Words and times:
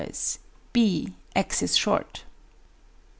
b, 0.73 1.13
axis 1.35 1.75
short. 1.77 2.23